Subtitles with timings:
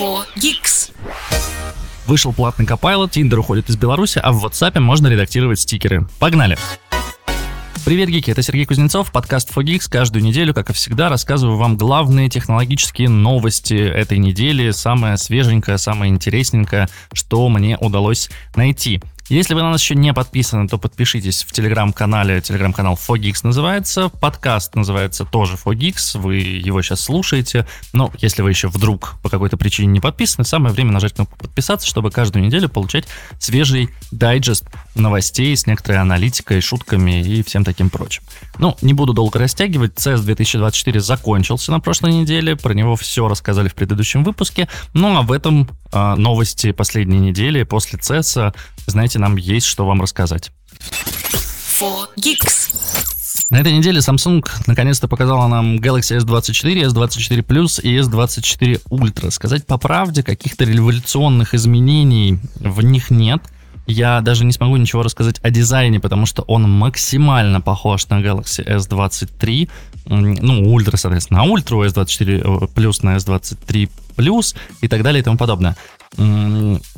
[0.00, 0.92] for Geeks.
[2.06, 6.06] Вышел платный Copilot, Tinder уходит из Беларуси, а в WhatsApp можно редактировать стикеры.
[6.18, 6.56] Погнали!
[7.84, 9.90] Привет, гики, это Сергей Кузнецов, подкаст Fogix.
[9.90, 16.10] Каждую неделю, как и всегда, рассказываю вам главные технологические новости этой недели, самое свеженькое, самое
[16.10, 19.02] интересненькое, что мне удалось найти.
[19.30, 22.40] Если вы на нас еще не подписаны, то подпишитесь в телеграм-канале.
[22.40, 24.08] Телеграм-канал Fogix называется.
[24.08, 26.18] Подкаст называется тоже Fogix.
[26.18, 27.64] Вы его сейчас слушаете.
[27.92, 31.86] Но если вы еще вдруг по какой-то причине не подписаны, самое время нажать кнопку подписаться,
[31.86, 33.06] чтобы каждую неделю получать
[33.38, 34.64] свежий дайджест
[34.96, 38.24] новостей с некоторой аналитикой, шутками и всем таким прочим.
[38.60, 39.94] Ну, не буду долго растягивать.
[39.94, 42.56] CES 2024 закончился на прошлой неделе.
[42.56, 44.68] Про него все рассказали в предыдущем выпуске.
[44.92, 48.54] Ну, а в этом э, новости последней недели после CES,
[48.86, 50.52] знаете, нам есть что вам рассказать.
[53.48, 59.30] На этой неделе Samsung наконец-то показала нам Galaxy S24, S24 Plus и S24 Ultra.
[59.30, 63.40] Сказать по правде, каких-то революционных изменений в них нет.
[63.90, 68.64] Я даже не смогу ничего рассказать о дизайне, потому что он максимально похож на Galaxy
[68.66, 69.68] S23.
[70.06, 75.24] М, Ну, Ultra, соответственно, на Ultra, S24 Plus на S23 Plus и так далее и
[75.24, 75.76] тому подобное.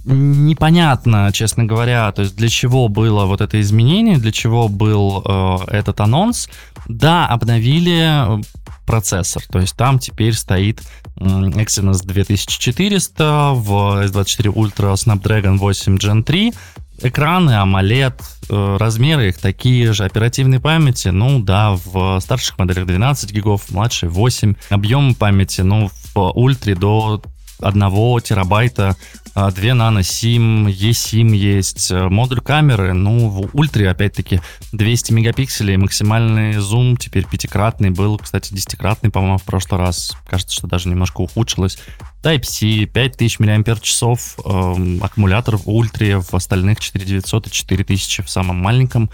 [0.05, 5.57] Непонятно, честно говоря, то есть для чего было вот это изменение, для чего был э,
[5.69, 6.49] этот анонс.
[6.89, 8.43] Да, обновили э,
[8.87, 10.83] процессор, то есть там теперь стоит
[11.17, 13.71] Exynos 2400, в
[14.07, 16.53] S24 Ultra Snapdragon 8 Gen 3,
[17.01, 18.15] экраны AMOLED,
[18.49, 23.71] э, размеры их такие же, оперативной памяти, ну да, в старших моделях 12 гигов, в
[23.73, 27.23] младшей 8, объем памяти, ну в ультре до
[27.61, 28.97] 1 терабайта,
[29.35, 34.41] 2 нано SIM, eSIM есть, э, модуль камеры, ну, в ультре, опять-таки,
[34.73, 40.67] 200 мегапикселей, максимальный зум теперь пятикратный, был, кстати, десятикратный, по-моему, в прошлый раз, кажется, что
[40.67, 41.79] даже немножко ухудшилось.
[42.23, 44.03] Type-C, 5000 мАч,
[44.45, 49.11] эм, аккумулятор в ультре, в остальных 4900 и 4000 в самом маленьком.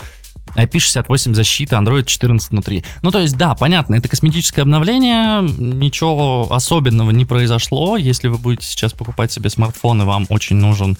[0.55, 2.85] IP68 защита, Android 14 внутри.
[3.03, 7.97] Ну, то есть, да, понятно, это косметическое обновление, ничего особенного не произошло.
[7.97, 10.97] Если вы будете сейчас покупать себе смартфон, и вам очень нужен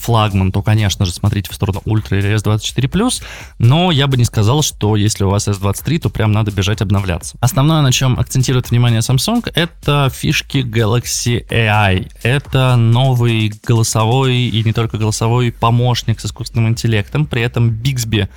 [0.00, 3.22] флагман, то, конечно же, смотрите в сторону Ultra или S24+,
[3.58, 7.36] но я бы не сказал, что если у вас S23, то прям надо бежать обновляться.
[7.40, 12.10] Основное, на чем акцентирует внимание Samsung, это фишки Galaxy AI.
[12.22, 18.28] Это новый голосовой и не только голосовой помощник с искусственным интеллектом, при этом Bixby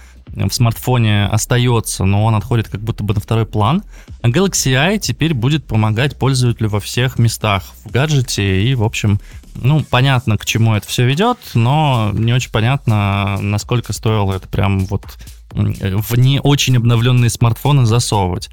[0.46, 3.84] в смартфоне остается, но он отходит как будто бы на второй план.
[4.22, 9.20] Galaxy i теперь будет помогать пользователю во всех местах в гаджете и, в общем,
[9.56, 14.86] ну, понятно, к чему это все ведет, но не очень понятно, насколько стоило это прям
[14.86, 15.04] вот
[15.52, 18.50] в не очень обновленные смартфоны засовывать.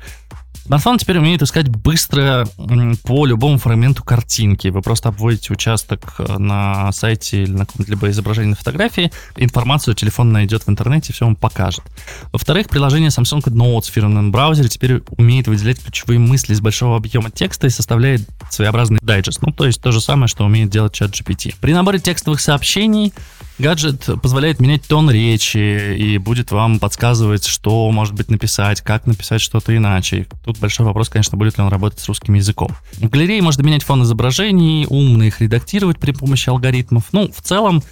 [0.66, 2.46] Смартфон теперь умеет искать быстро
[3.02, 4.68] по любому фрагменту картинки.
[4.68, 10.32] Вы просто обводите участок э, на сайте или на каком-либо изображении на фотографии, информацию телефон
[10.32, 11.82] найдет в интернете, все вам покажет.
[12.32, 17.30] Во-вторых, приложение Samsung Notes в фирменном браузере теперь умеет выделять ключевые мысли из большого объема
[17.30, 19.42] текста и составляет своеобразный дайджест.
[19.42, 21.54] Ну, то есть то же самое, что умеет делать ChatGPT.
[21.60, 23.12] При наборе текстовых сообщений
[23.58, 29.40] Гаджет позволяет менять тон речи и будет вам подсказывать, что, может быть, написать, как написать
[29.40, 30.26] что-то иначе.
[30.44, 32.70] Тут большой вопрос, конечно, будет ли он работать с русским языком.
[32.92, 37.04] В галерее можно менять фон изображений, умно их редактировать при помощи алгоритмов.
[37.12, 37.82] Ну, в целом,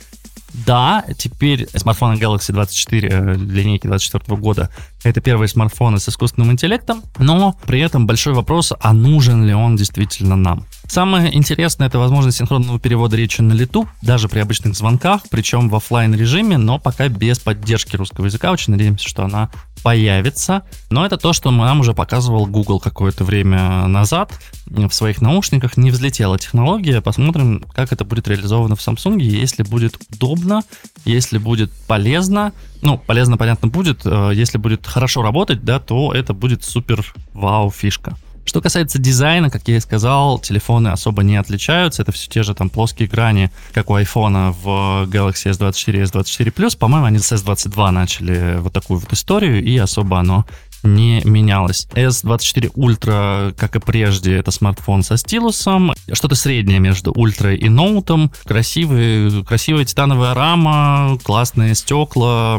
[0.52, 4.70] да, теперь смартфоны Galaxy 24 э, линейки 24 года
[5.02, 9.76] это первые смартфоны с искусственным интеллектом, но при этом большой вопрос, а нужен ли он
[9.76, 10.66] действительно нам.
[10.86, 15.74] Самое интересное это возможность синхронного перевода речи на лету, даже при обычных звонках, причем в
[15.74, 18.52] оффлайн режиме, но пока без поддержки русского языка.
[18.52, 19.50] Очень надеемся, что она
[19.82, 20.62] появится.
[20.90, 24.32] Но это то, что нам уже показывал Google какое-то время назад
[24.66, 25.76] в своих наушниках.
[25.76, 27.00] Не взлетела технология.
[27.00, 29.20] Посмотрим, как это будет реализовано в Samsung.
[29.20, 30.62] Если будет удобно,
[31.04, 32.52] если будет полезно.
[32.80, 34.00] Ну, полезно, понятно, будет.
[34.04, 38.16] Э, Если будет хорошо работать, да, то это будет супер вау фишка.
[38.44, 42.02] Что касается дизайна, как я и сказал, телефоны особо не отличаются.
[42.02, 46.52] Это все те же там плоские грани, как у iPhone в Galaxy S24 и S24
[46.52, 46.76] Plus.
[46.76, 50.44] По-моему, они с S22 начали вот такую вот историю, и особо оно
[50.82, 51.86] не менялось.
[51.94, 55.92] S24 Ultra, как и прежде, это смартфон со стилусом.
[56.12, 58.32] Что-то среднее между Ultra и ноутом.
[58.44, 62.58] Красивый, красивая титановая рама, классные стекла.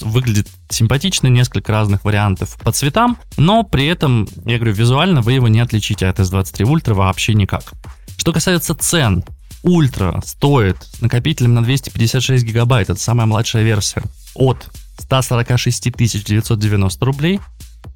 [0.00, 3.18] Выглядит симпатично, несколько разных вариантов по цветам.
[3.36, 7.72] Но при этом, я говорю, визуально вы его не отличите от S23 Ultra вообще никак.
[8.16, 9.24] Что касается цен,
[9.62, 14.02] Ультра стоит с накопителем на 256 гигабайт, это самая младшая версия,
[14.34, 17.40] от 146 990 рублей.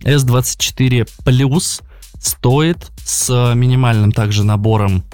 [0.03, 1.83] S24 Plus
[2.19, 5.05] стоит с минимальным также набором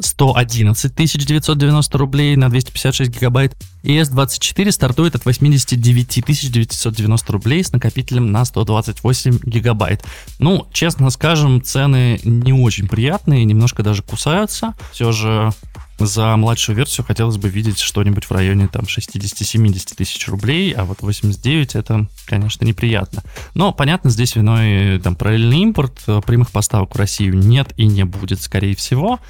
[0.00, 3.56] 111 990 рублей на 256 гигабайт.
[3.82, 10.04] И S24 стартует от 89 990 рублей с накопителем на 128 гигабайт.
[10.38, 14.74] Ну, честно скажем, цены не очень приятные, немножко даже кусаются.
[14.92, 15.52] Все же
[15.98, 21.02] за младшую версию хотелось бы видеть что-нибудь в районе там 60-70 тысяч рублей, а вот
[21.02, 23.22] 89 это, конечно, неприятно.
[23.54, 28.40] Но, понятно, здесь виной там параллельный импорт, прямых поставок в Россию нет и не будет,
[28.40, 29.20] скорее всего.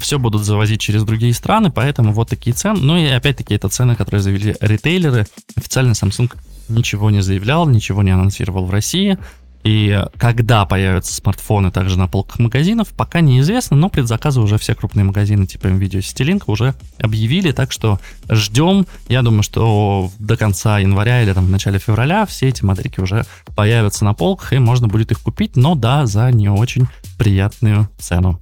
[0.00, 2.80] Все будут завозить через другие страны, поэтому вот такие цены.
[2.80, 5.26] Ну и опять-таки это цены, которые завели ритейлеры.
[5.56, 6.32] Официально Samsung
[6.68, 9.18] ничего не заявлял, ничего не анонсировал в России.
[9.64, 15.04] И когда появятся смартфоны также на полках магазинов, пока неизвестно, но предзаказы уже все крупные
[15.04, 18.86] магазины типа Nvidia Citilink уже объявили, так что ждем.
[19.08, 23.26] Я думаю, что до конца января или там в начале февраля все эти модельки уже
[23.56, 26.86] появятся на полках, и можно будет их купить, но да, за не очень
[27.18, 28.40] приятную цену.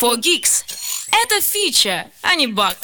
[0.00, 0.64] 4Geeks.
[1.12, 2.76] Это фича, а не баг.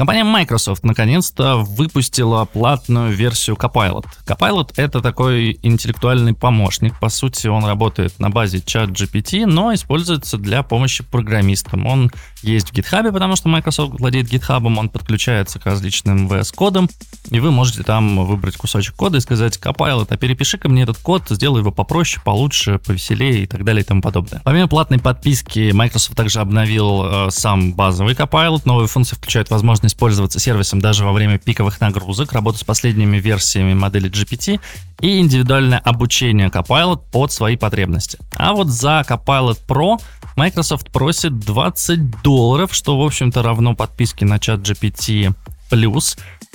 [0.00, 4.06] Компания Microsoft наконец-то выпустила платную версию Copilot.
[4.26, 6.98] Copilot— это такой интеллектуальный помощник.
[6.98, 11.84] По сути, он работает на базе ChatGPT, но используется для помощи программистам.
[11.84, 12.10] Он
[12.40, 16.88] есть в GitHub, потому что Microsoft владеет GitHub, он подключается к различным VS-кодам,
[17.28, 21.24] и вы можете там выбрать кусочек кода и сказать, Copilot, а перепиши-ка мне этот код,
[21.28, 24.40] сделай его попроще, получше, повеселее и так далее и тому подобное.
[24.46, 28.62] Помимо платной подписки, Microsoft также обновил э, сам базовый Copilot.
[28.64, 33.74] Новые функции включают возможность пользоваться сервисом даже во время пиковых нагрузок, работу с последними версиями
[33.74, 34.60] модели GPT
[35.00, 38.18] и индивидуальное обучение Copilot под свои потребности.
[38.34, 40.00] А вот за Copilot Pro
[40.36, 45.34] Microsoft просит 20 долларов, что, в общем-то, равно подписке на чат GPT+.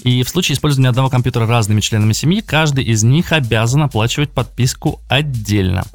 [0.03, 5.01] И в случае использования одного компьютера разными членами семьи, каждый из них обязан оплачивать подписку
[5.07, 5.86] отдельно.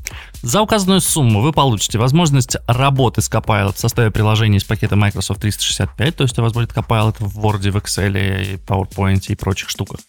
[0.42, 5.42] За указанную сумму вы получите возможность работы с Copilot в составе приложений из пакета Microsoft
[5.42, 9.68] 365, то есть у вас будет Copilot в Word, в Excel, и PowerPoint и прочих
[9.68, 10.00] штуках.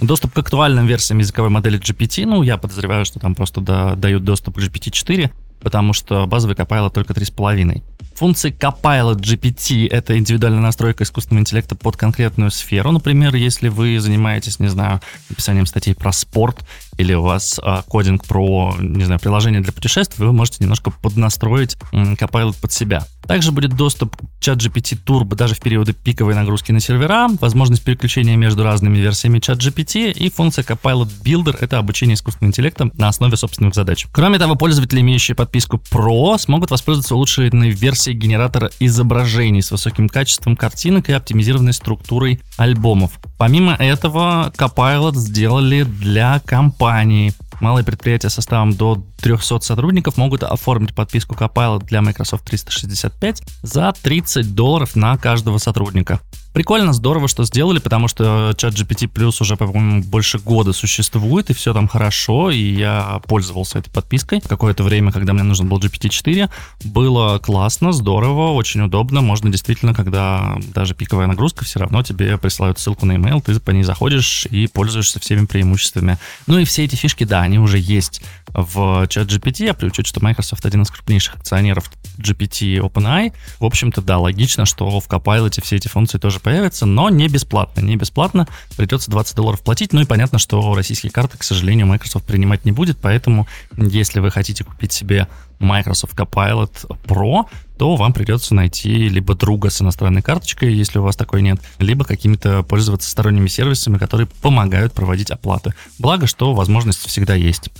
[0.00, 4.24] Доступ к актуальным версиям языковой модели GPT, ну, я подозреваю, что там просто да, дают
[4.24, 5.30] доступ к GPT-4,
[5.60, 7.82] потому что базовый Copilot только 3,5.
[8.14, 12.92] Функции Copilot GPT— это индивидуальная настройка искусственного интеллекта под конкретную сферу.
[12.92, 16.58] Например, если вы занимаетесь, не знаю, написанием статей про спорт,
[16.96, 21.76] или у вас а, кодинг про, не знаю, приложение для путешествий, вы можете немножко поднастроить
[21.92, 23.06] Copilot под себя.
[23.26, 28.36] Также будет доступ к ChatGPT Turbo даже в периоды пиковой нагрузки на сервера, возможность переключения
[28.36, 33.74] между разными версиями ChatGPT и функция Copilot Builder— это обучение искусственным интеллектом на основе собственных
[33.74, 34.06] задач.
[34.12, 40.56] Кроме того, пользователи, имеющие подписку Pro, смогут воспользоваться улучшенной версией генератора изображений с высоким качеством
[40.56, 43.12] картинок и оптимизированной структурой альбомов.
[43.38, 46.40] Помимо этого, Copilot сделали для
[46.82, 47.32] компаний.
[47.60, 54.56] Малые предприятия составом до 300 сотрудников могут оформить подписку Copilot для Microsoft 365 за 30
[54.56, 56.18] долларов на каждого сотрудника.
[56.52, 61.54] Прикольно, здорово, что сделали, потому что чат GPT Plus уже, по-моему, больше года существует, и
[61.54, 64.42] все там хорошо, и я пользовался этой подпиской.
[64.42, 66.50] Какое-то время, когда мне нужен был GPT-4,
[66.84, 69.22] было классно, здорово, очень удобно.
[69.22, 73.70] Можно действительно, когда даже пиковая нагрузка, все равно тебе присылают ссылку на email, ты по
[73.70, 76.18] ней заходишь и пользуешься всеми преимуществами.
[76.46, 80.10] Ну и все эти фишки, да, они уже есть в чат GPT, а при учете,
[80.10, 85.62] что Microsoft один из крупнейших акционеров GPT OpenAI, в общем-то, да, логично, что в Copilot
[85.62, 87.80] все эти функции тоже появятся, но не бесплатно.
[87.80, 88.46] Не бесплатно,
[88.76, 89.92] придется 20 долларов платить.
[89.92, 93.46] Ну и понятно, что российские карты, к сожалению, Microsoft принимать не будет, поэтому
[93.76, 97.44] если вы хотите купить себе Microsoft Copilot Pro,
[97.78, 102.04] то вам придется найти либо друга с иностранной карточкой, если у вас такой нет, либо
[102.04, 105.74] какими-то пользоваться сторонними сервисами, которые помогают проводить оплаты.
[105.98, 107.70] Благо, что возможность всегда есть.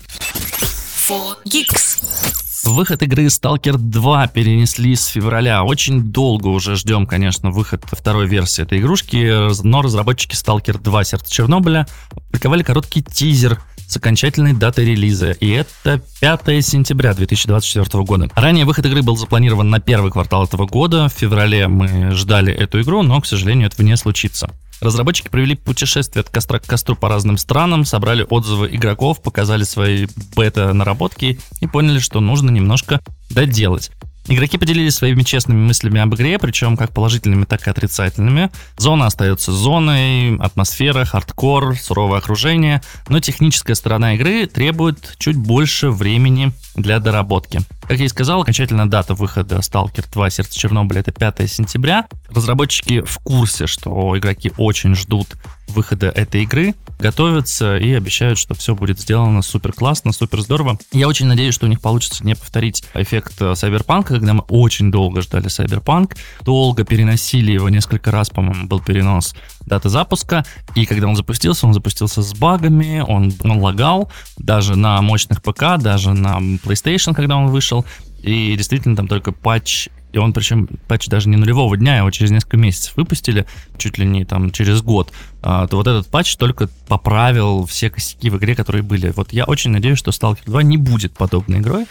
[2.63, 2.75] 4Geeks.
[2.75, 5.63] Выход игры Stalker 2 перенесли с февраля.
[5.65, 11.33] Очень долго уже ждем, конечно, выход второй версии этой игрушки, но разработчики Stalker 2 Сердце
[11.33, 18.31] Чернобыля опубликовали короткий тизер с окончательной датой релиза, и это 5 сентября 2024 года.
[18.35, 22.81] Ранее выход игры был запланирован на первый квартал этого года, в феврале мы ждали эту
[22.81, 24.51] игру, но, к сожалению, этого не случится.
[24.83, 30.09] Разработчики провели путешествие от костра к костру по разным странам, собрали отзывы игроков, показали свои
[30.35, 33.93] бета-наработки и поняли, что нужно немножко доделать.
[34.27, 38.51] Игроки поделились своими честными мыслями об игре, причем как положительными, так и отрицательными.
[38.77, 46.53] Зона остается зоной, атмосфера, хардкор, суровое окружение, но техническая сторона игры требует чуть больше времени
[46.75, 47.61] для доработки.
[47.93, 52.07] Как я и сказал, окончательная дата выхода Stalker 2 Сердце Чернобыля это 5 сентября.
[52.31, 55.37] Разработчики в курсе, что игроки очень ждут
[55.69, 60.79] выхода этой игры, готовятся и обещают, что все будет сделано супер классно, супер здорово.
[60.93, 65.21] Я очень надеюсь, что у них получится не повторить эффект Сайберпанка, когда мы очень долго
[65.21, 69.35] ждали Сайберпанк, долго переносили его, несколько раз, по-моему, был перенос
[69.67, 75.01] даты запуска, и когда он запустился, он запустился с багами, он, он лагал, даже на
[75.03, 77.85] мощных ПК, даже на PlayStation, когда он вышел,
[78.23, 82.31] и действительно там только патч и он причем патч даже не нулевого дня, его через
[82.31, 83.47] несколько месяцев выпустили,
[83.79, 85.11] чуть ли не там через год,
[85.43, 89.13] а, то вот этот патч только поправил все косяки в игре, которые были.
[89.17, 91.87] Вот я очень надеюсь, что Stalker 2 не будет подобной игрой,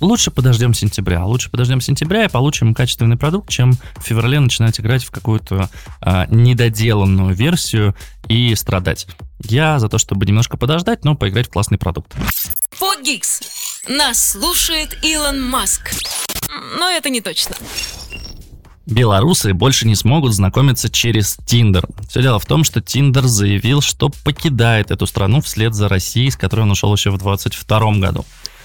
[0.00, 1.24] Лучше подождем сентября.
[1.24, 5.68] Лучше подождем сентября и получим качественный продукт, чем в феврале начинать играть в какую-то
[6.00, 7.96] а, недоделанную версию
[8.28, 9.06] и страдать.
[9.42, 12.14] Я за то, чтобы немножко подождать, но поиграть в классный продукт.
[12.72, 13.40] Фогикс.
[13.88, 15.90] Нас слушает Илон Маск.
[16.78, 17.56] Но это не точно.
[18.86, 21.86] Белорусы больше не смогут знакомиться через Tinder.
[22.08, 26.36] Все дело в том, что Tinder заявил, что покидает эту страну вслед за Россией, с
[26.36, 28.24] которой он ушел еще в 2022 году.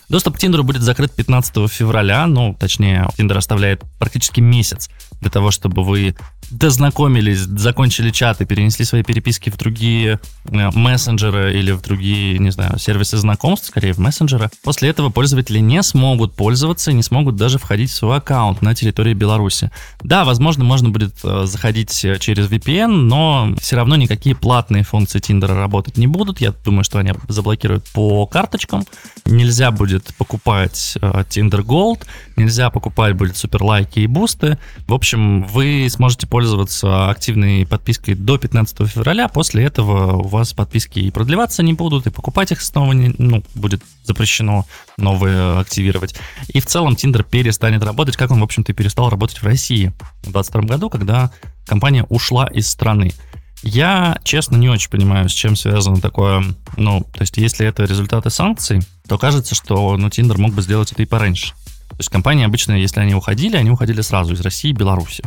[0.09, 4.89] Доступ к Тиндеру будет закрыт 15 февраля, ну, точнее, Tinder оставляет практически месяц
[5.21, 6.15] для того, чтобы вы
[6.51, 12.51] дознакомились, закончили чат и перенесли свои переписки в другие э, мессенджеры или в другие, не
[12.51, 14.49] знаю, сервисы знакомств, скорее в мессенджеры.
[14.63, 19.13] После этого пользователи не смогут пользоваться, не смогут даже входить в свой аккаунт на территории
[19.13, 19.71] Беларуси.
[20.03, 25.19] Да, возможно, можно будет э, заходить э, через VPN, но все равно никакие платные функции
[25.19, 26.41] Тиндера работать не будут.
[26.41, 28.85] Я думаю, что они заблокируют по карточкам.
[29.25, 32.03] Нельзя будет покупать Tinder Gold,
[32.35, 34.57] нельзя покупать будет суперлайки и бусты.
[34.87, 39.27] В общем, вы сможете пользоваться активной подпиской до 15 февраля.
[39.27, 43.43] После этого у вас подписки и продлеваться не будут, и покупать их снова не, ну,
[43.55, 44.65] будет запрещено
[44.97, 46.15] новые активировать.
[46.47, 49.93] И в целом Tinder перестанет работать, как он, в общем-то, и перестал работать в России
[50.21, 51.31] в 2022 году, когда
[51.65, 53.13] компания ушла из страны.
[53.63, 56.43] Я, честно, не очень понимаю, с чем связано такое,
[56.75, 60.91] ну, то есть, если это результаты санкций, то кажется, что, ну, Tinder мог бы сделать
[60.91, 61.53] это и пораньше.
[61.89, 65.23] То есть компании обычно, если они уходили, они уходили сразу из России и Беларуси.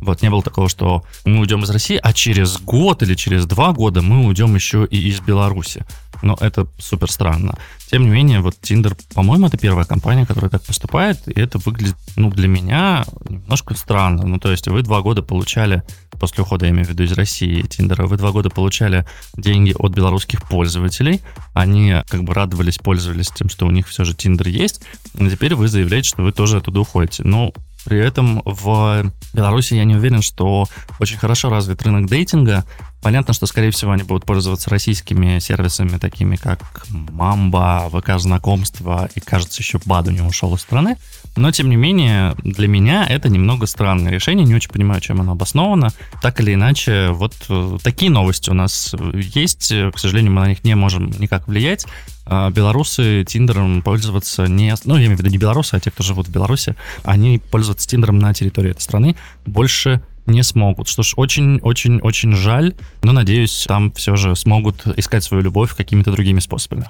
[0.00, 3.72] Вот не было такого, что мы уйдем из России, а через год или через два
[3.72, 5.86] года мы уйдем еще и из Беларуси.
[6.22, 7.56] Но это супер странно.
[7.90, 11.96] Тем не менее, вот Tinder, по-моему, это первая компания, которая так поступает, и это выглядит,
[12.16, 14.26] ну, для меня немножко странно.
[14.26, 15.82] Ну, то есть вы два года получали,
[16.16, 19.06] после ухода, я имею в виду, из России Tinder, вы два года получали
[19.36, 21.20] деньги от белорусских пользователей,
[21.54, 24.82] они как бы радовались, пользовались тем, что у них все же Tinder есть,
[25.14, 27.22] и теперь вы заявляете, что вы тоже оттуда уходите.
[27.24, 27.52] Ну,
[27.86, 30.66] при этом в Беларуси я не уверен, что
[30.98, 32.64] очень хорошо развит рынок дейтинга.
[33.06, 36.58] Понятно, что, скорее всего, они будут пользоваться российскими сервисами, такими как
[36.90, 40.96] Мамба, ВК знакомства и, кажется, еще Баду не ушел из страны.
[41.36, 44.44] Но, тем не менее, для меня это немного странное решение.
[44.44, 45.90] Не очень понимаю, чем оно обосновано.
[46.20, 49.68] Так или иначе, вот э, такие новости у нас есть.
[49.68, 51.86] К сожалению, мы на них не можем никак влиять.
[52.24, 54.74] А белорусы Тиндером пользоваться не...
[54.84, 57.86] Ну, я имею в виду не белорусы, а те, кто живут в Беларуси, они пользоваться
[57.86, 60.88] Тиндером на территории этой страны больше не смогут.
[60.88, 66.40] Что ж, очень-очень-очень жаль, но надеюсь, там все же смогут искать свою любовь какими-то другими
[66.40, 66.86] способами.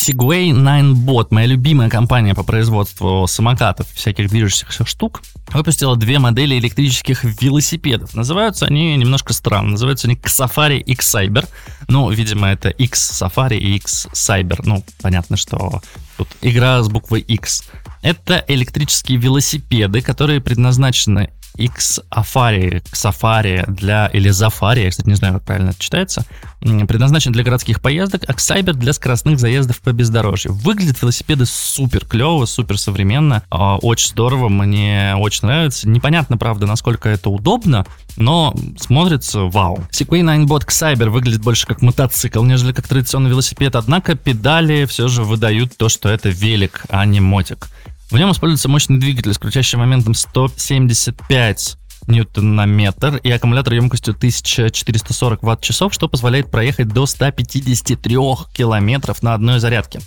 [0.00, 5.20] Segway 9bot, моя любимая компания по производству самокатов, всяких движущихся штук,
[5.52, 8.14] выпустила две модели электрических велосипедов.
[8.14, 9.72] Называются они немножко странно.
[9.72, 11.46] Называются они Safari X Cyber.
[11.88, 14.62] Ну, видимо, это X Safari и X Cyber.
[14.64, 15.82] Ну, понятно, что
[16.16, 17.64] тут игра с буквой X.
[18.02, 25.34] Это электрические велосипеды, которые предназначены X Safari, Safari для, или Zafari, я, кстати, не знаю,
[25.34, 26.24] как правильно это читается,
[26.60, 30.52] предназначен для городских поездок, а Cyber для скоростных заездов по бездорожью.
[30.52, 35.88] Выглядят велосипеды супер клево, супер современно, а, очень здорово, мне очень нравится.
[35.88, 39.84] Непонятно, правда, насколько это удобно, но смотрится вау.
[39.90, 45.24] Segway 9bot Cyber выглядит больше как мотоцикл, нежели как традиционный велосипед, однако педали все же
[45.24, 47.68] выдают то, что это велик, а не мотик.
[48.10, 51.76] В нем используется мощный двигатель с крутящим моментом 175
[52.08, 58.16] ньютон на метр и аккумулятор емкостью 1440 ватт-часов, что позволяет проехать до 153
[58.52, 60.00] километров на одной зарядке.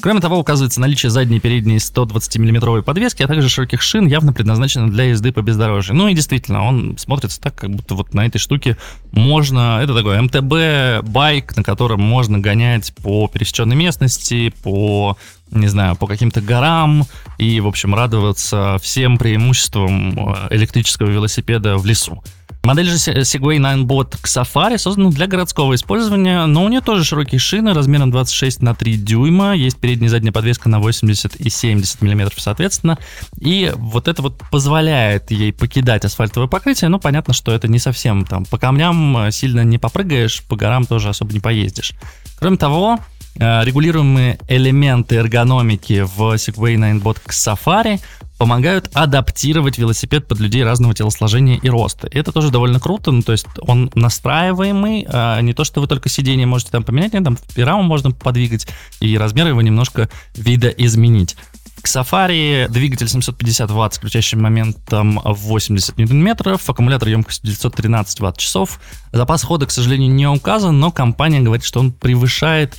[0.00, 4.32] Кроме того, указывается наличие задней и передней 120 миллиметровой подвески, а также широких шин, явно
[4.32, 5.94] предназначенных для езды по бездорожью.
[5.94, 8.78] Ну и действительно, он смотрится так, как будто вот на этой штуке
[9.12, 9.80] можно...
[9.82, 15.18] Это такой МТБ-байк, на котором можно гонять по пересеченной местности, по
[15.50, 17.04] не знаю, по каким-то горам
[17.40, 22.22] и, в общем, радоваться всем преимуществам э, электрического велосипеда в лесу.
[22.62, 27.38] Модель же Segway Ninebot к Safari создана для городского использования, но у нее тоже широкие
[27.38, 32.02] шины размером 26 на 3 дюйма, есть передняя и задняя подвеска на 80 и 70
[32.02, 32.98] миллиметров соответственно,
[33.40, 38.26] и вот это вот позволяет ей покидать асфальтовое покрытие, но понятно, что это не совсем
[38.26, 41.94] там по камням сильно не попрыгаешь, по горам тоже особо не поездишь.
[42.38, 42.98] Кроме того,
[43.36, 48.00] э, регулируемые элементы эргономики в Segway Ninebot к Safari
[48.38, 52.08] помогают адаптировать велосипед под людей разного телосложения и роста.
[52.10, 56.08] Это тоже довольно круто, ну, то есть он настраиваемый, а не то, что вы только
[56.08, 58.66] сиденье можете там поменять, нет, там и раму можно подвигать,
[59.00, 61.36] и размер его немножко видоизменить.
[61.82, 68.80] К Safari двигатель 750 Вт с крутящим моментом 80 Ньютон-метров, аккумулятор емкостью 913 Вт-часов.
[69.12, 72.76] Запас хода, к сожалению, не указан, но компания говорит, что он превышает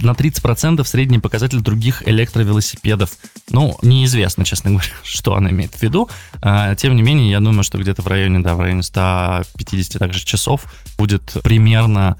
[0.00, 3.10] на 30% средний показатель других электровелосипедов.
[3.50, 6.08] Ну, неизвестно, честно говоря, что она имеет в виду.
[6.42, 10.24] А, тем не менее, я думаю, что где-то в районе, да, в районе 150 также
[10.24, 10.64] часов
[10.98, 12.16] будет примерно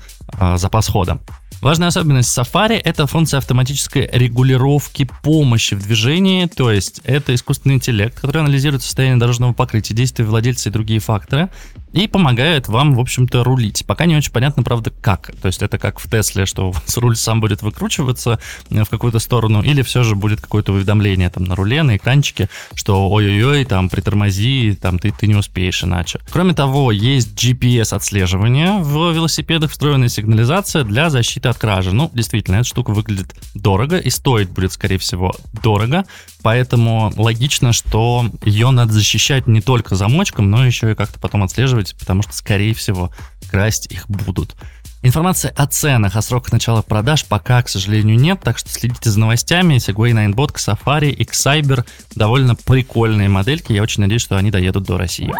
[0.56, 1.20] запас хода.
[1.60, 8.18] Важная особенность Safari— это функция автоматической регулировки помощи в движении, то есть это искусственный интеллект,
[8.18, 11.50] который анализирует состояние дорожного покрытия, действия владельца и другие факторы,
[11.92, 13.85] и помогает вам, в общем-то, рулить.
[13.87, 15.32] Пока не очень понятно, правда, как.
[15.40, 18.38] То есть это как в Тесле, что у вас руль сам будет выкручиваться
[18.70, 22.49] э, в какую-то сторону, или все же будет какое-то уведомление там на руле, на экранчике,
[22.75, 26.20] что ой-ой-ой, там притормози, там ты, ты не успеешь иначе.
[26.30, 31.92] Кроме того, есть GPS-отслеживание в велосипедах, встроенная сигнализация для защиты от кражи.
[31.92, 36.04] Ну, действительно, эта штука выглядит дорого и стоит будет, скорее всего, дорого,
[36.42, 41.79] поэтому логично, что ее надо защищать не только замочком, но еще и как-то потом отслеживать
[41.80, 43.12] использовать, потому что, скорее всего,
[43.50, 44.54] красть их будут.
[45.02, 49.18] Информации о ценах, о сроках начала продаж пока, к сожалению, нет, так что следите за
[49.18, 49.76] новостями.
[49.76, 53.72] Segway Ninebot, Safari и Cyber довольно прикольные модельки.
[53.72, 55.32] Я очень надеюсь, что они доедут до России.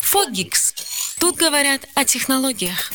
[0.00, 0.74] Фогикс.
[1.18, 2.92] Тут говорят о технологиях.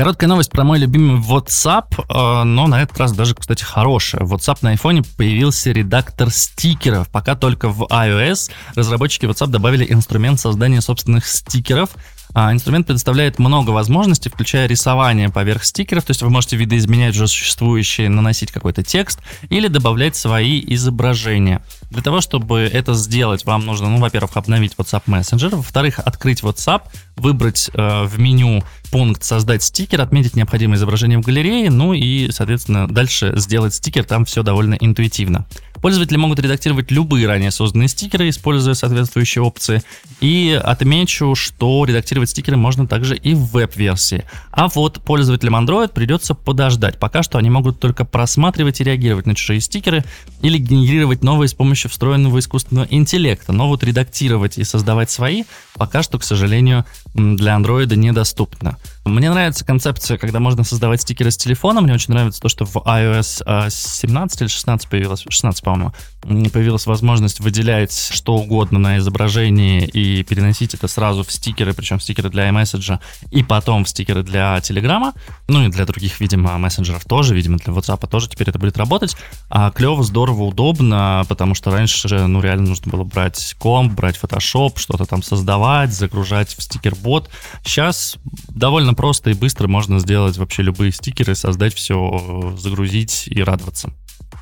[0.00, 4.24] Короткая новость про мой любимый WhatsApp, э, но на этот раз даже, кстати, хорошая.
[4.24, 7.10] В WhatsApp на iPhone появился редактор стикеров.
[7.10, 11.90] Пока только в iOS разработчики WhatsApp добавили инструмент создания собственных стикеров,
[12.32, 17.26] а инструмент предоставляет много возможностей, включая рисование поверх стикеров, то есть вы можете видоизменять уже
[17.26, 21.62] существующие, наносить какой-то текст или добавлять свои изображения.
[21.90, 26.82] Для того, чтобы это сделать, вам нужно, ну, во-первых, обновить WhatsApp Messenger, во-вторых, открыть WhatsApp,
[27.16, 32.88] выбрать э, в меню пункт «Создать стикер», отметить необходимое изображение в галерее, ну и, соответственно,
[32.88, 35.46] дальше сделать стикер, там все довольно интуитивно.
[35.80, 39.82] Пользователи могут редактировать любые ранее созданные стикеры, используя соответствующие опции.
[40.20, 44.24] И отмечу, что редактировать стикеры можно также и в веб-версии.
[44.50, 46.98] А вот пользователям Android придется подождать.
[46.98, 50.04] Пока что они могут только просматривать и реагировать на чужие стикеры
[50.42, 53.52] или генерировать новые с помощью встроенного искусственного интеллекта.
[53.52, 58.76] Но вот редактировать и создавать свои пока что, к сожалению, для Android недоступно.
[59.04, 61.80] Мне нравится концепция, когда можно создавать стикеры с телефона.
[61.80, 67.40] Мне очень нравится то, что в iOS 17 или 16 появилась, 16, по-моему, появилась возможность
[67.40, 72.48] выделять что угодно на изображении и переносить это сразу в стикеры, причем в стикеры для
[72.50, 72.98] iMessage
[73.30, 75.14] и потом в стикеры для Телеграма,
[75.48, 79.16] ну и для других, видимо, мессенджеров тоже, видимо, для WhatsApp тоже теперь это будет работать.
[79.48, 84.78] А клево, здорово, удобно, потому что раньше, ну, реально нужно было брать комп, брать Photoshop,
[84.78, 87.30] что-то там создавать, загружать в стикер-бот.
[87.64, 88.16] Сейчас
[88.48, 93.92] довольно просто и быстро можно сделать вообще любые стикеры, создать все, загрузить и радоваться.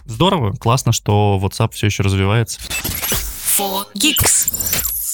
[0.04, 2.61] Здорово, классно, что WhatsApp все еще развивается.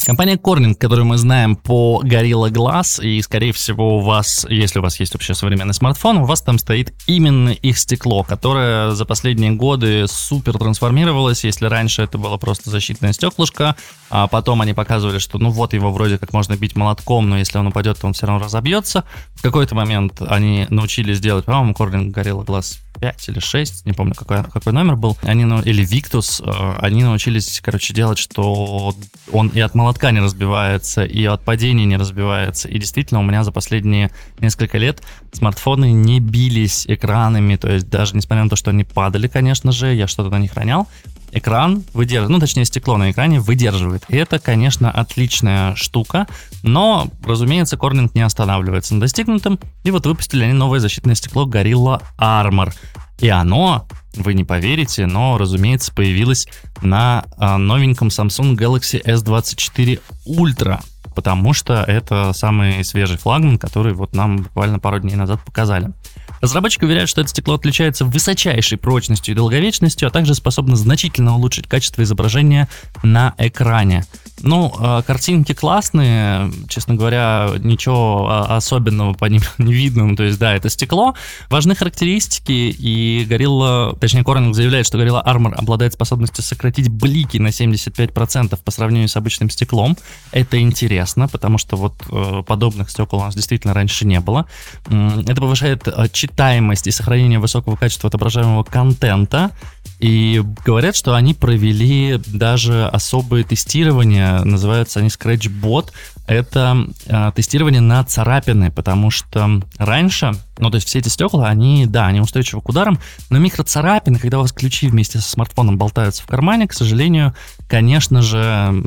[0.04, 4.82] Компания Corning, которую мы знаем по Gorilla Glass, и, скорее всего, у вас, если у
[4.82, 9.52] вас есть вообще современный смартфон, у вас там стоит именно их стекло, которое за последние
[9.52, 11.44] годы супер трансформировалось.
[11.44, 13.76] Если раньше это было просто защитное стеклышко,
[14.10, 17.56] а потом они показывали, что ну вот его вроде как можно бить молотком, но если
[17.56, 19.04] он упадет, то он все равно разобьется.
[19.34, 24.14] В какой-то момент они научились делать, по-моему, Corning Gorilla Glass 5 или 6, не помню,
[24.14, 28.94] какой, какой номер был, они, ну, или Victus, э, они научились, короче, делать, что
[29.32, 32.68] он и от молотка не разбивается, и от падения не разбивается.
[32.68, 35.02] И действительно, у меня за последние несколько лет
[35.32, 39.94] смартфоны не бились экранами, то есть даже несмотря на то, что они падали, конечно же,
[39.94, 40.88] я что-то на них ронял,
[41.32, 44.04] экран выдерживает, ну, точнее, стекло на экране выдерживает.
[44.08, 46.26] И это, конечно, отличная штука,
[46.62, 52.02] но, разумеется, Корнинг не останавливается на достигнутом, и вот выпустили они новое защитное стекло Gorilla
[52.18, 52.72] Armor.
[53.18, 56.46] И оно, вы не поверите, но, разумеется, появилось
[56.82, 60.80] на а, новеньком Samsung Galaxy S24 Ultra,
[61.14, 65.92] потому что это самый свежий флагман, который вот нам буквально пару дней назад показали.
[66.40, 71.66] Разработчики уверяют, что это стекло отличается высочайшей прочностью и долговечностью, а также способно значительно улучшить
[71.68, 72.68] качество изображения
[73.02, 74.04] на экране.
[74.42, 80.06] Ну, а, картинки классные, честно говоря, ничего а, особенного по ним не видно.
[80.06, 81.14] Ну, то есть, да, это стекло.
[81.50, 87.48] Важны характеристики, и Gorilla, точнее, Corning заявляет, что Gorilla Armor обладает способностью сократить блики на
[87.48, 89.96] 75% по сравнению с обычным стеклом.
[90.32, 94.46] Это интересно, потому что вот э, подобных стекол у нас действительно раньше не было.
[94.86, 99.52] Это повышает э, читаемость и сохранение высокого качества отображаемого контента.
[100.00, 105.92] И говорят, что они провели даже особые тестирования, называются они Scratchbot.
[106.26, 111.86] Это э, тестирование на царапины, потому что раньше, ну то есть все эти стекла, они,
[111.86, 112.98] да, они устойчивы к ударам,
[113.30, 117.34] но микроцарапины, когда у вас ключи вместе со смартфоном болтаются в кармане, к сожалению,
[117.68, 118.82] конечно же,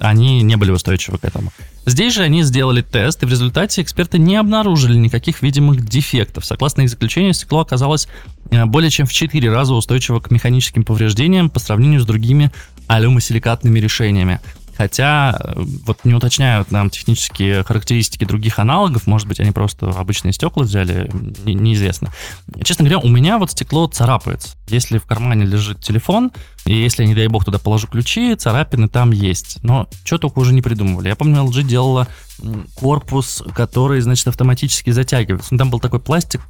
[0.00, 1.52] они не были устойчивы к этому.
[1.88, 6.44] Здесь же они сделали тест, и в результате эксперты не обнаружили никаких видимых дефектов.
[6.44, 8.08] Согласно их заключению, стекло оказалось
[8.50, 12.52] э, более чем в 4 раза устойчиво к механическим повреждениям по сравнению с другими
[12.88, 14.40] алюмосиликатными решениями.
[14.78, 20.32] Хотя э, вот не уточняют нам технические характеристики других аналогов, может быть, они просто обычные
[20.32, 21.10] стекла взяли,
[21.44, 22.12] не, неизвестно.
[22.62, 24.56] Честно говоря, у меня вот стекло царапается.
[24.68, 26.30] Если в кармане лежит телефон,
[26.64, 29.58] и если, не дай бог, туда положу ключи, царапины там есть.
[29.64, 31.08] Но что только уже не придумывали.
[31.08, 32.06] Я помню, LG делала
[32.76, 35.48] корпус, который, значит, автоматически затягивается.
[35.50, 36.40] Ну, там был такой пластик,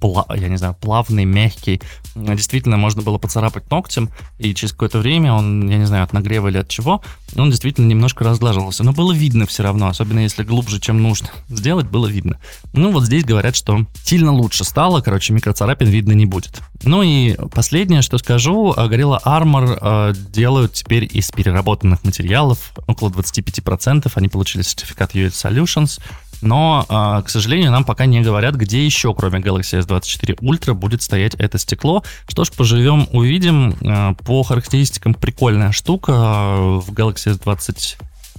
[0.00, 1.80] пла, я не знаю, плавный, мягкий.
[2.14, 6.48] Действительно, можно было поцарапать ногтем, и через какое-то время он, я не знаю, от нагрева
[6.48, 7.02] или от чего,
[7.36, 8.84] он действительно немножко разглаживался.
[8.84, 12.38] Но было видно все равно, особенно если глубже, чем нужно сделать, было видно.
[12.72, 16.60] Ну, вот здесь говорят, что сильно лучше стало, короче, микроцарапин видно не будет.
[16.82, 24.10] Ну и последнее, что скажу, Gorilla Armor э, делают теперь из переработанных материалов, около 25%,
[24.14, 26.00] они получили сертификат US Solutions,
[26.42, 31.02] но, а, к сожалению, нам пока не говорят, где еще, кроме Galaxy S24 Ultra, будет
[31.02, 32.04] стоять это стекло.
[32.28, 33.76] Что ж, поживем, увидим.
[33.84, 36.12] А, по характеристикам прикольная штука.
[36.12, 37.96] В Galaxy S20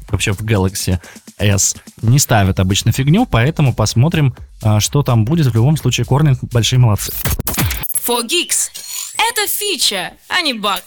[0.09, 0.99] вообще в Galaxy
[1.37, 5.47] S не ставят обычно фигню, поэтому посмотрим, а, что там будет.
[5.47, 7.11] В любом случае, Corning большие молодцы.
[8.07, 8.71] For Geeks.
[9.17, 10.83] Это фича, а не баг.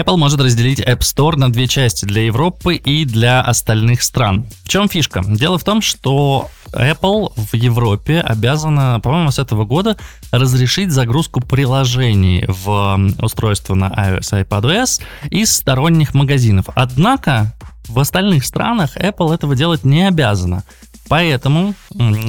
[0.00, 4.46] Apple может разделить App Store на две части, для Европы и для остальных стран.
[4.64, 5.22] В чем фишка?
[5.24, 9.96] Дело в том, что Apple в Европе обязана, по-моему, с этого года
[10.32, 16.66] разрешить загрузку приложений в устройство на iOS iPadOS из сторонних магазинов.
[16.74, 17.54] Однако
[17.86, 20.64] в остальных странах Apple этого делать не обязана.
[21.08, 21.74] Поэтому,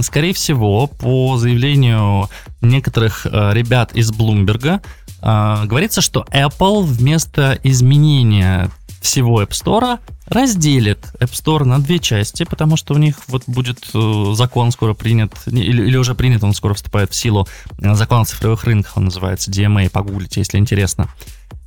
[0.01, 2.29] скорее всего, по заявлению
[2.61, 4.81] некоторых э, ребят из Bloomberg,
[5.21, 8.69] э, говорится, что Apple вместо изменения
[9.01, 13.79] всего App Store разделит App Store на две части, потому что у них вот будет
[13.93, 17.47] э, закон скоро принят, или, или уже принят, он скоро вступает в силу,
[17.77, 21.09] закон о цифровых рынках, он называется DMA, погуглите, если интересно.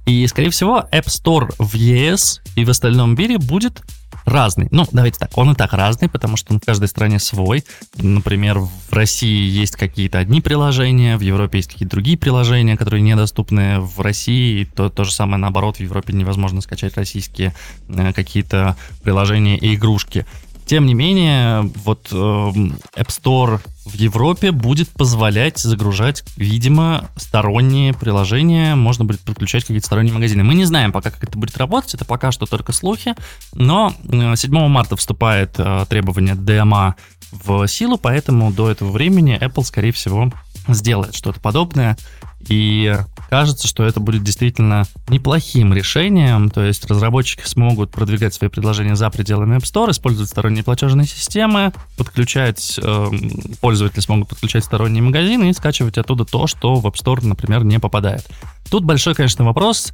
[0.07, 3.83] И, скорее всего, App Store в ЕС и в остальном мире будет
[4.25, 4.69] разный.
[4.71, 7.65] Ну, давайте так, он и так разный, потому что он в каждой стране свой.
[7.97, 13.81] Например, в России есть какие-то одни приложения, в Европе есть какие-то другие приложения, которые недоступны
[13.81, 14.65] в России.
[14.65, 17.55] То, то же самое наоборот, в Европе невозможно скачать российские
[17.89, 20.27] э, какие-то приложения и игрушки.
[20.69, 28.75] Тем не менее, вот э, App Store в Европе будет позволять загружать, видимо, сторонние приложения,
[28.75, 30.45] можно будет подключать какие-то сторонние магазины.
[30.45, 33.15] Мы не знаем пока, как это будет работать, это пока что только слухи,
[33.55, 36.97] но 7 э, марта вступает э, требование DMA
[37.33, 40.31] в силу, поэтому до этого времени Apple, скорее всего,
[40.75, 41.97] сделает что-то подобное.
[42.49, 42.97] И
[43.31, 46.51] кажется, что это будет действительно неплохим решением.
[46.51, 51.73] То есть разработчики смогут продвигать свои предложения за пределами App Store, использовать сторонние платежные системы,
[51.97, 53.07] подключать, э,
[53.61, 57.79] пользователи смогут подключать сторонние магазины и скачивать оттуда то, что в App Store, например, не
[57.79, 58.27] попадает.
[58.71, 59.93] Тут большой, конечно, вопрос,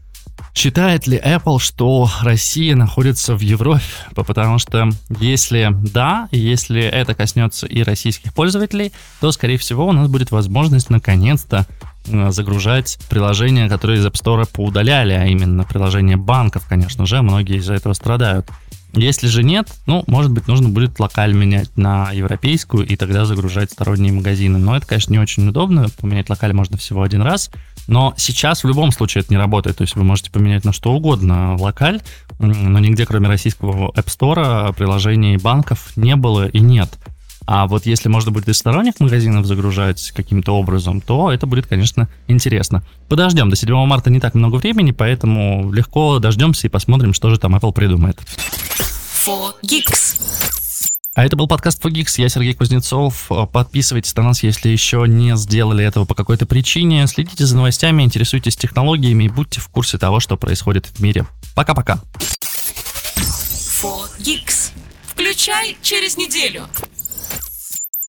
[0.54, 3.82] Считает ли Apple, что Россия находится в Европе?
[4.14, 10.08] Потому что если да, если это коснется и российских пользователей, то, скорее всего, у нас
[10.08, 11.66] будет возможность наконец-то
[12.06, 17.56] э, загружать приложения, которые из App Store поудаляли, а именно приложения банков, конечно же, многие
[17.56, 18.48] из-за этого страдают.
[18.96, 23.70] Если же нет, ну, может быть, нужно будет локаль менять на европейскую и тогда загружать
[23.72, 24.58] сторонние магазины.
[24.58, 25.86] Но это, конечно, не очень удобно.
[26.00, 27.50] Поменять локаль можно всего один раз.
[27.86, 29.78] Но сейчас в любом случае это не работает.
[29.78, 32.00] То есть вы можете поменять на что угодно локаль,
[32.38, 36.90] но нигде, кроме российского App Store, приложений банков не было и нет.
[37.46, 42.08] А вот если можно будет из сторонних магазинов загружать каким-то образом, то это будет, конечно,
[42.26, 42.82] интересно.
[43.08, 47.38] Подождем, до 7 марта не так много времени, поэтому легко дождемся и посмотрим, что же
[47.38, 48.18] там Apple придумает.
[51.16, 53.30] А это был подкаст Фогикс, я Сергей Кузнецов.
[53.52, 57.06] Подписывайтесь на нас, если еще не сделали этого по какой-то причине.
[57.06, 61.26] Следите за новостями, интересуйтесь технологиями и будьте в курсе того, что происходит в мире.
[61.54, 62.00] Пока-пока.
[65.06, 66.62] Включай через неделю.